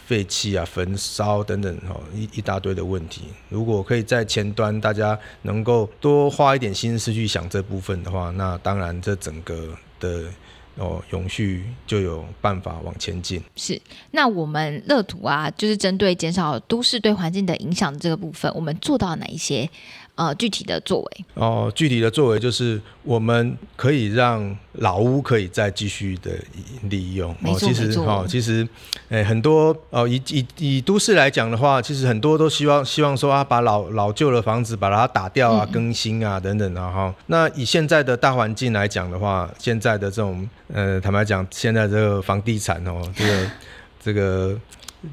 [0.08, 3.26] 废气啊、焚烧等等哦一一大堆的问题。
[3.50, 10.24] 如果可以在前端大家能够多花一点心思去想这部分的话，那当然这整个的。
[10.78, 13.44] 哦永续就有办法往前进。
[13.56, 19.70] 是，那我们乐土啊，就是针对减少都市对环境的影响这个部分，我们做到哪一些？
[20.18, 26.32] 呃，具体的作为哦，具体的作为就是我们可以让老屋可以再继续的
[26.90, 27.32] 利用。
[27.44, 28.68] 哦，其实哦，其实
[29.10, 37.14] 诶，很多哦，以以以都市来讲的话，其实很多都希望希望说啊，把老老旧的房子把它打掉啊，更新啊等等的哈。
[37.28, 43.52] 那以现在的大环境来讲的话，现在的这种呃，坦白讲，现在这个房地产哦，这个
[44.04, 44.60] 这个。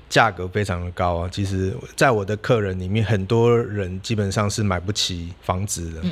[0.09, 1.29] 价格非常的高啊！
[1.31, 6.03] 其实，在我的客人里面，很多人基本上是买不起房子的，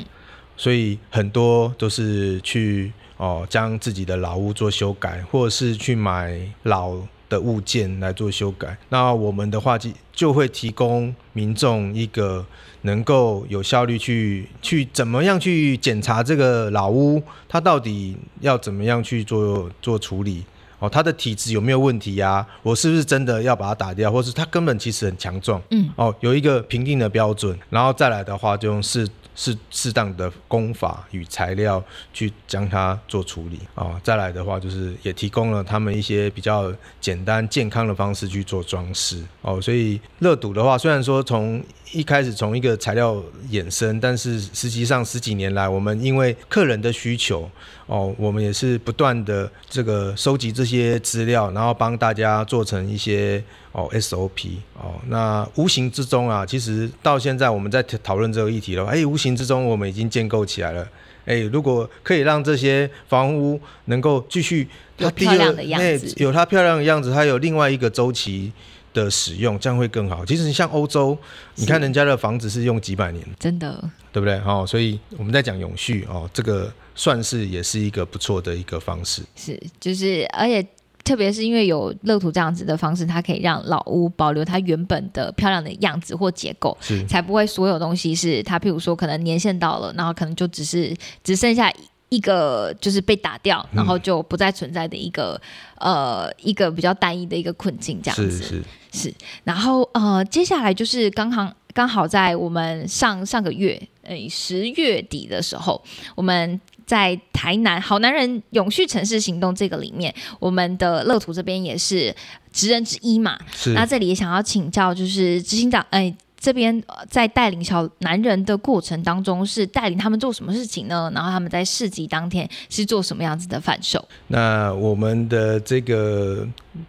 [0.57, 6.95] 所以很多都是去哦将自己的老屋做修改，或者是去买老
[7.29, 8.77] 的物件来做修改。
[8.89, 12.45] 那我们的话就就会提供民众一个
[12.81, 20.43] 能够有效率去去怎么样去检查这个老屋，它到底要怎么样去做做处理。
[20.83, 22.45] 哦，他的体质有没有问题呀？
[22.61, 25.61] 我是不是真的要把他打掉，或是他根本其实很强壮？
[25.71, 33.59] 嗯，哦，有一个评定的标准，然后再来的话，就用适适适当的工法与材料去将它做处理。
[33.75, 39.21] 哦，再来的话，就是也提供了他们一些比较简单健康的方式去做装饰。
[39.41, 47.49] 哦，所以热赌的话，虽然说从一开始从一个材料衍生，但是实际上十几年来，我们因为客人的需求。
[47.85, 53.43] 哦，我们也是不断的这个收集这些资料，然后帮大家做成一些
[53.73, 54.95] 哦 SOP 哦。
[55.07, 60.87] 那无形之中啊，其实到现在我们在讨论这个议题了，哎，无形之中我们已经建构起来了。
[61.25, 68.51] 哎，如果可以让这些房屋能够继续它漂亮的样子，有它漂亮的样子，它有另外一个周期
[68.93, 70.25] 的使用，这样会更好。
[70.25, 71.17] 其实像欧洲，
[71.55, 74.35] 你看人家的房子是用几百年，真的，对不对？
[74.45, 76.71] 哦，所以我们在讲永续哦，这个。
[76.95, 80.63] 算是也是一个不错的一个方式，是就是，而且
[81.03, 87.05] 特别是因为有乐土这样子的方式，它可以让老屋保留它原本的漂亮的样子或结构，是。
[87.07, 91.69] 才不会所有东西是它，譬如说可能年限到了，然后可能就只是只剩下
[92.07, 95.39] 一个就是被打掉，然后就不再存在的一个
[95.79, 98.15] 呃一个比较单一的一个困境这样。
[98.15, 98.63] 子是。
[98.93, 99.13] 是，
[99.43, 105.83] 然后呃接下来就是刚刚刚好在我们上上个月诶十月底的时候，
[106.15, 106.61] 我们。
[106.85, 112.15] 在台南好男人永续城市行动这个里面，我们的乐土这边也是
[112.51, 113.37] 职人之一嘛。
[113.51, 113.73] 是。
[113.73, 121.11] 那这里也想要请教，就是执行长，哎，这边在带领小男人的过程当中，是带领他们做什么事情呢？
[121.15, 124.05] 然后他们在市集当天是做什么样子的反售？
[124.27, 126.47] 那我们的这个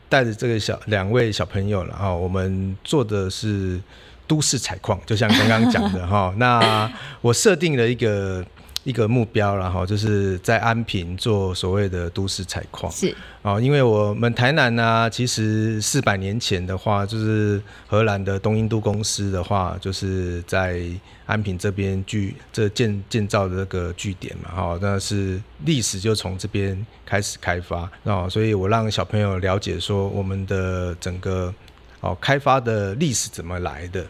[0.08, 3.80] 带着这个小两位小朋友了哈，我们做的是
[4.26, 6.34] 都市采矿，就像刚刚讲的哈。
[6.36, 8.44] 那我设定了一个。
[8.84, 12.92] 一个目标，然后就是在安平做所谓的都市采矿。
[12.92, 20.82] 是哦，因为我们台南呢，其实四百年前的话，就是荷兰的东印度公司的话，就是在
[21.26, 31.52] 安平这边据这建建造的这个据点嘛，哈，那是历史就从这边开始开发，哦，所以我让小朋友了解说我们的整个
[32.00, 34.04] 哦开发的历史怎么来的，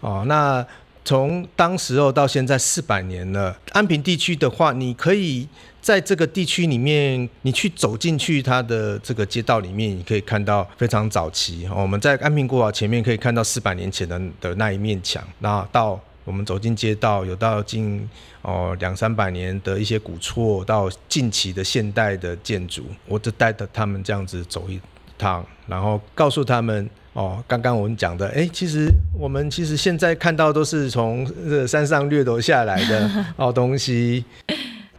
[0.00, 0.64] 哦，那。
[1.04, 5.48] 从当时候到现在四百年了，安平地区的话，你可以
[5.80, 11.68] 在这个地区里面，你去走进去它的这个街道里面，你可以看到非常早期。
[11.74, 18.08] 我们在安平古堡前面可以看到四百年前的的那一面墙，那到我们走进街道，有到近
[18.42, 24.80] 哦两三百年的一些古厝，到近期的现代的建筑，我就带着他们这样子走一
[25.18, 26.88] 趟，然后告诉他们。
[27.12, 34.24] 哦，刚刚我们讲的，哎，其实我们其实现在看到都是从这山上掠夺下来的 哦东西。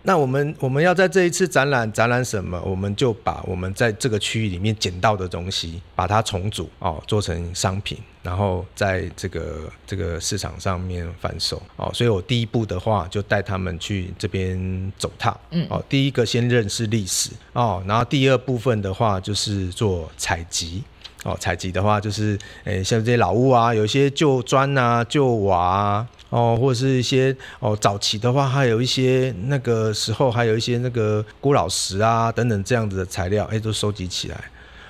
[0.05, 2.61] 那我们我们要在这一次展览展览什么？
[2.65, 11.89] 我们就把我们在这个区域里面捡到的东西，把它重组哦，做成商品，然后在这个这个市场上面贩售哦。
[11.93, 20.83] 所以我第一步的话，就带他们去这边走踏，嗯，哦，第一个先认识历史哦，然后第二部分的话就是做采集。
[21.23, 34.37] 哦，采集的话就是，诶，像这些老屋啊，有一些旧砖啊、旧瓦啊，哦，或者是一些哦，早期的话还有一些那个时候还有一些那个古老石啊等等这样子的材料，哎，都收集起来。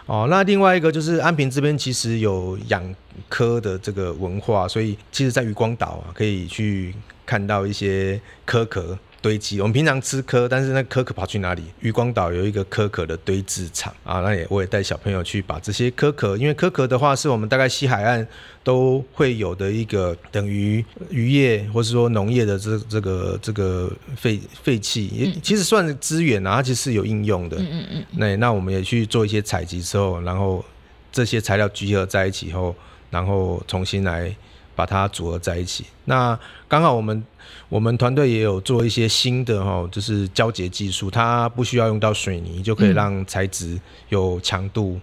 [0.06, 2.96] 哦，那另外一个就是安平这边其实有养
[3.30, 6.94] 科的这个文化，所以其实在渔光岛啊，可以去
[7.26, 8.98] 看到一些科壳。
[9.24, 9.62] 堆积。
[9.62, 11.64] 我们平常吃壳，但是那壳壳跑去哪里？
[11.80, 18.28] 渔光岛有一个壳壳的堆置场啊，那也我也带小朋友去把这些壳壳，因为壳壳的话是我们大概西海岸
[18.64, 27.58] 都会有的一个等于渔业或是说农业的这这个这个废废弃，也其实算是资源啊，它其实是有应用的。
[27.58, 30.64] 嗯嗯嗯，那那我们也去做一些采集之后，然后
[31.12, 32.76] 这些材料集合在一起后，
[33.10, 34.36] 然后重新来
[34.76, 35.86] 把它组合在一起。
[36.06, 37.24] 那刚好我们
[37.70, 45.00] 我们团队也有做一些新的哈，就是胶结技术，它不需要用到水泥，就可以让材质有强度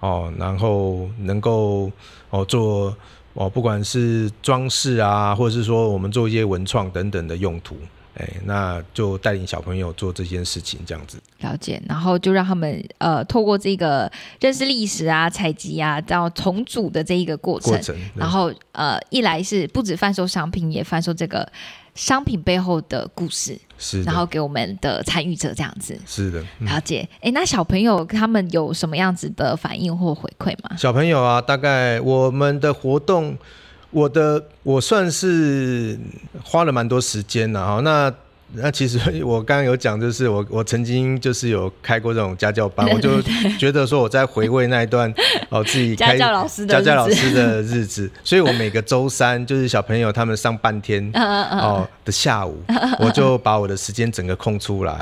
[0.00, 1.90] 哦，然后能够
[2.30, 2.96] 哦做
[3.34, 7.76] 哦，不管是装饰啊，或者是说我们做一些文创等等的用途。
[8.14, 17.80] 哎，那就带领小朋友做这件事情，这样子了解，然后就让他们呃透过这个认识历史啊、采集啊到重组的这一个过程，
[18.14, 21.50] 然后呃一来是不止贩售商品，也贩售这个
[21.94, 27.08] 商品背后的故事，是，然后给我们的参与者这样子，是的，了解。
[27.22, 30.76] 哎，那小朋友他们有什么样子的反应或回馈吗？
[30.76, 33.38] 小朋友啊，大概我们的活动。
[33.92, 35.96] 我的我算是
[36.42, 38.12] 花了蛮多时间的哈，那
[38.54, 43.22] 那其实 我刚刚有讲，就是我我曾经就是有开过这种家教班， 我就
[43.58, 45.12] 觉得说我在回味那一段
[45.48, 52.62] 哦自己 家教老师家教老师的日子，所以我每个周三就是小朋友他们上半天哦的下午，
[52.98, 54.98] 我就把我的时间整个空出来，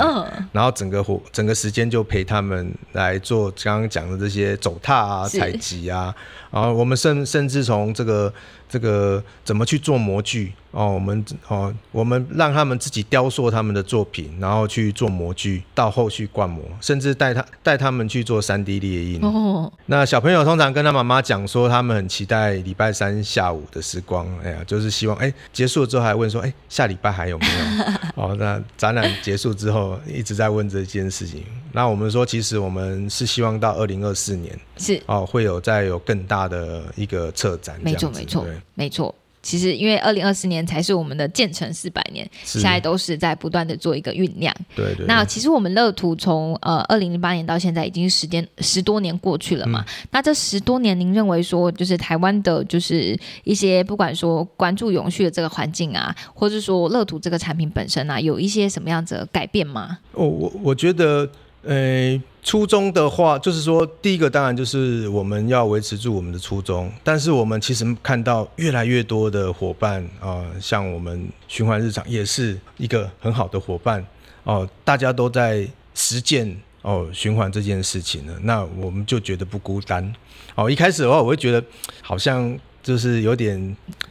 [0.53, 6.13] 然后整个活整个时间就陪他们来做刚刚讲的这些走踏啊、采集啊，
[6.51, 8.33] 然后我们甚甚至从这个。
[8.71, 10.93] 这个怎么去做模具哦？
[10.93, 19.19] 我们哦，我们让他们自己雕塑他们的作品，然后去做模具，到后续灌模，甚至带他带他们去做三 D 列印。
[19.21, 24.25] 哦，那小朋友通常跟他妈妈讲说，他们很期待礼拜三下午的时光。
[24.41, 27.85] 哎呀，就是希望哎结束了之后还问说，哎下礼拜还有没有？
[28.23, 31.43] 哦，那展览结束之后一直在问这件事情。
[31.73, 37.77] 那我们说，其实我们是希望到二零二四年是哦，会有再有更大的一个策展。
[37.81, 38.45] 没错，没错。
[38.75, 44.55] 没错，其实因为二零二四年才是我们的建成四百年，现在都是在不断的做一个酝酿。
[44.75, 45.05] 对对。
[45.07, 49.83] 那其实我们乐图从呃二零零八年到现在已经时间十多年过去了嘛？
[50.11, 59.97] 那这十多年，您认为说就是台湾的，就是一些不管说关注永续的这个环境啊，或者说乐图这个产品本身啊，有一些什么样子的改变吗？
[60.13, 61.29] 哦，我我觉得。
[61.63, 74.03] 呃，初衷的话，就是说，第一个当然就是我们要维持住我们的初衷，但是我们其实看到越来越多的伙伴啊，像我们循环日常也是一个很好的伙伴
[74.43, 80.11] 哦，大家都在实践哦循环这件事情呢，那我们就觉得不孤单
[80.55, 80.67] 哦。
[80.67, 81.63] 一开始的话，我会觉得
[82.01, 83.55] 好像就是有点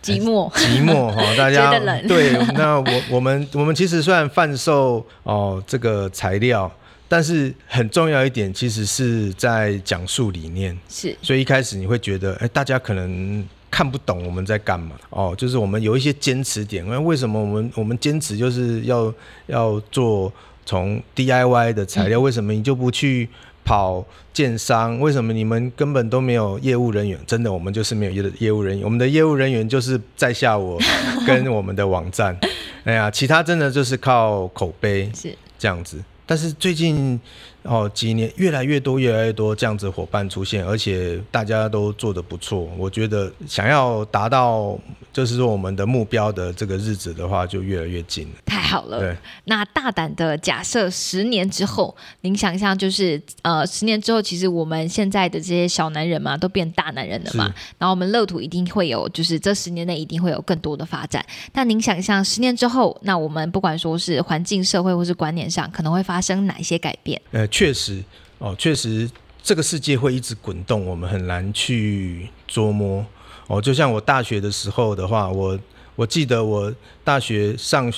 [0.00, 1.72] 寂寞，寂寞哈，大家
[2.06, 6.70] 对，那我我们我们其实虽然贩售哦这个材料。
[7.10, 10.78] 但是很重要一点，其实是在讲述理念。
[10.88, 14.94] 是，所以一开始你会觉得，哎，大家可能看不懂我们在干嘛。
[15.10, 16.86] 哦，就是我们有一些坚持点。
[16.88, 19.12] 那为什么我们我们坚持就是要
[19.48, 20.32] 要做
[20.64, 22.20] 从 DIY 的材料？
[22.20, 23.28] 为什么你就不去
[23.64, 25.00] 跑建商？
[25.00, 27.18] 为什么你们根本都没有业务人员？
[27.26, 28.84] 真的，我们就是没有业业务人员。
[28.84, 30.78] 我们的业务人员就是在下我
[31.26, 32.38] 跟我们的网站。
[32.84, 35.98] 哎呀，其他真的就是靠口碑，是这样子。
[36.30, 37.20] 但是最近
[37.64, 42.70] 哦几年越来越多越来越多这样子伙伴出现，而且大家都做得不错。
[42.78, 44.78] 我觉得想要达到
[45.12, 48.59] 就是说我们的目标的这个日子的话，就越来越近了。
[48.70, 49.00] 太好了。
[49.00, 49.16] 对。
[49.46, 57.52] 那大胆的假设，十年之后，您想象就是呃，十年之后，其实我们现在的这些小男人嘛，都变大男人了嘛。
[57.78, 61.24] 然后我们乐土一定会有，就是这十年内一定会有更多的发展。
[61.52, 67.20] 那您想象十年之后，那我们不管说是环境、社会或是观念上，可能会发生哪些改变？
[67.32, 68.02] 呃，确实
[68.38, 69.10] 哦，确实
[69.42, 73.04] 这个世界会一直滚动，我们很难去捉摸
[73.46, 73.60] 哦。
[73.60, 75.58] 就像我大学的时候的话，我
[75.96, 77.92] 我记得我大学上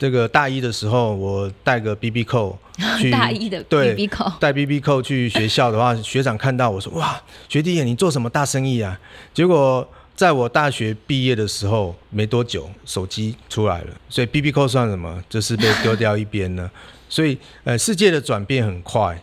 [0.00, 2.58] 这个大一的时候，我带个 B B 扣
[2.98, 3.94] 去大一的对
[4.40, 7.20] 带 B B 扣去学校的话，学长看到我说哇，
[7.50, 8.98] 学弟你做什么大生意啊？
[9.34, 9.86] 结果
[10.16, 15.22] 在我大学毕业的时候没多久，手机出来了，所以 B B 扣算什么？
[15.28, 16.70] 就是被丢掉一边了。
[17.10, 19.22] 所以，呃，世界的转变很快，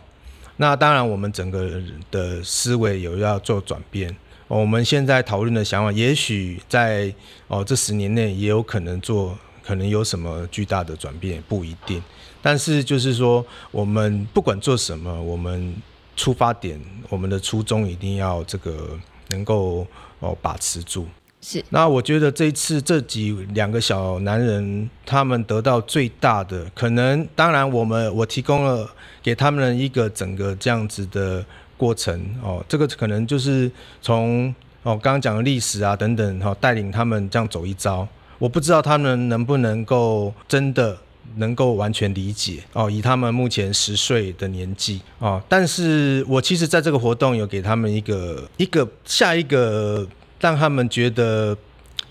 [0.58, 4.14] 那当然我们整个的思维有要做转变。
[4.46, 7.12] 我们现在讨论的想法，也许在
[7.48, 9.36] 哦这十年内也有可能做，
[9.68, 12.02] 可能有什么巨大的转变，不一定。
[12.40, 15.74] 但是就是说，我们不管做什么，我们
[16.16, 18.98] 出发点，我们的初衷一定要这个
[19.28, 19.86] 能够
[20.20, 21.06] 哦把持住。
[21.42, 28.88] 是，那我觉得这一次这几两个小男人，他们得到最大的可能，当然我们我提供了
[29.22, 31.44] 给他们一个整个这样子的
[31.76, 34.48] 过程哦，这个可能就是从
[34.82, 38.08] 哦刚刚讲的历史啊等等哈，带领他们这样走一遭。
[38.38, 40.96] 我不知道他们能不能够真的
[41.36, 50.06] 能够完全理解哦，以他们目前十岁的年纪哦，但是我其实在这个活动有给他们一个一个下一个。
[50.40, 51.58] 让他们觉得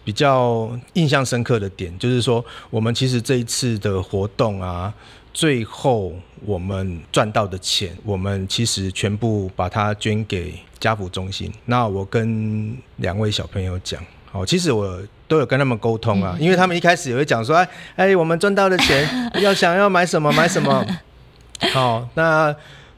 [0.03, 4.93] 比较印象深刻的点，就是说，我们其实这一次的活动啊，
[5.33, 6.13] 最后
[6.45, 11.49] 我们赚到的钱，我们其实全部把它捐给家福中心。
[11.63, 14.03] 那我跟两位小朋友讲，
[14.33, 19.07] 哦，其实我都有跟他们沟通啊，因为他们一开始也会讲说，哎哎，我们赚到的钱
[19.41, 20.85] 要想要买什么买什么。
[21.73, 22.55] 好，那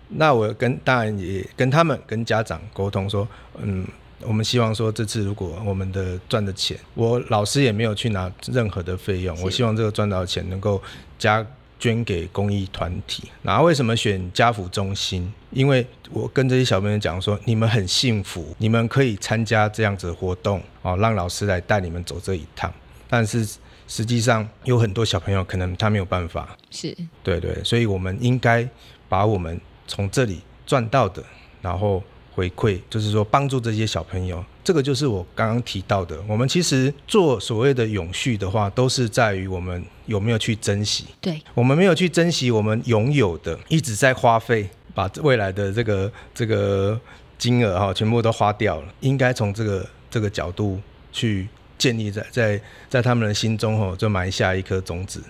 [0.09, 3.27] 那我跟当然也跟他们跟家长沟通说，
[3.61, 3.85] 嗯。
[4.23, 9.41] 我们希望说，这次如果我们的赚的钱，我老师也没有去拿任何的费用。
[9.41, 10.81] 我希望这个赚到的钱能够
[11.17, 11.41] 加
[11.79, 13.23] 捐给公益团体。
[13.41, 15.33] 那为什么选家福中心？
[15.51, 22.71] 因为我跟这些小朋友讲说，你们很幸福，你们可以参加这样子的活动哦，让老师来带你们走这一趟。
[23.09, 23.47] 但是
[23.87, 26.55] 实际上有很多小朋友可能他没有办法。
[26.69, 28.67] 是，对对，所以我们应该
[29.07, 31.23] 把我们从这里赚到的，
[31.61, 32.03] 然后。
[32.35, 36.17] 回馈就是说帮助这些小朋友，这个就是我刚刚提到的。
[36.27, 41.05] 我们其实做所谓的永续的话，都是在于我们有没有去珍惜。
[41.19, 46.99] 对，我们没有去珍惜我们拥有的，一直在花费，把未来的这个这个
[47.37, 48.93] 金额哈，全部都花掉了。
[48.99, 50.79] 应该从这个这个角度
[51.11, 51.47] 去
[51.77, 55.23] 建立在在在他们的心中哈，就埋下一颗种子。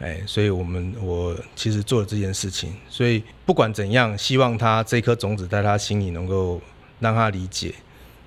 [0.00, 6.60] 哎，所以我们我其实做了这件事情，所以不管怎样，希望他这颗种子在他心里能够
[7.00, 7.74] 让他理解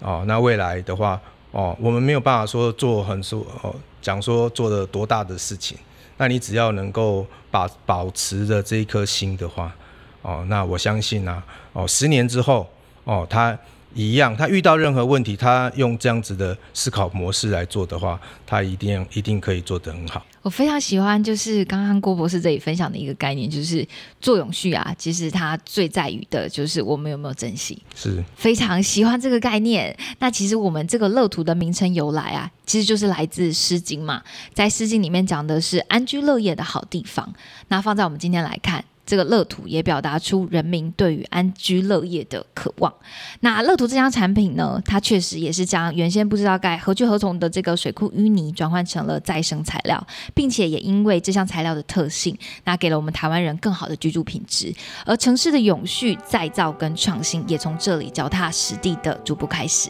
[0.01, 0.23] 哦。
[0.27, 1.19] 那未来的话
[1.51, 5.77] 哦，我们没有办法说做很说哦，讲说做的多大的事情，
[6.17, 9.73] 那你只要能够把保持着这一颗心的话
[10.21, 11.41] 哦，那我相信呢
[11.73, 12.69] 哦，十年之后
[13.05, 13.57] 哦，他。
[13.93, 20.25] 一样，他遇到任何问题，他用这样子的思考模式来做的话，他一定一定可以做得很好。
[20.41, 23.87] 我非常喜欢，就是刚刚郭博士这里分享的一个概念，就是
[24.19, 24.95] 做永续啊。
[24.97, 27.79] 其实他最在于的就是我们有没有珍惜。
[27.95, 29.95] 是，非常喜欢这个概念。
[30.17, 34.23] 那其实我们这个乐土的名称由来啊，其实就是来自《诗经》嘛，
[34.53, 37.31] 在《诗经》里面讲的是安居乐业的好地方。
[37.67, 38.83] 那放在我们今天来看。
[39.11, 42.93] 这个乐土也表达出人民对于安居乐业的渴望。
[43.41, 50.01] 那乐土这项产品呢，它确实也是将原先不知道该何去何从的这个水库淤泥转换成了再生材料，
[50.33, 52.33] 并且也因为这项材料的特性，
[52.63, 54.73] 那给了我们台湾人更好的居住品质。
[55.05, 59.89] 而城市的永续再造跟创新也从这里脚踏实地的逐步开始。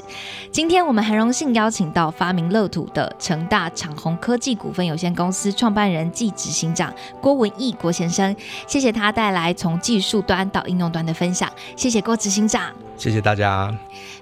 [0.51, 6.91] 今天我们很荣幸邀请到发明乐土的成大长虹科技股份有限公司创办人暨执行长
[7.21, 9.10] 郭文义郭先生，谢谢他。
[9.11, 13.73] 带来从技术端到应用端的分享，谢谢郭执行长，谢谢大家。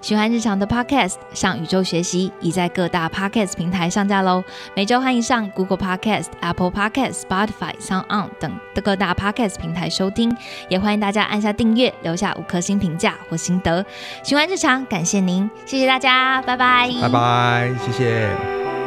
[0.02, 4.44] 喜欢日常的 Podcast，上宇宙学习已在各大 Podcast 平台上架喽。
[4.74, 10.36] 每周欢迎上 Google Podcast、Apple Podcast、Spotify、Sound On 等的各大 Podcast 平台收听，
[10.70, 13.86] 也欢迎大家按下订阅，留下五颗星评价或心得。
[14.24, 18.79] 喜欢日常，感谢您，谢谢大家，拜拜，拜拜，谢谢。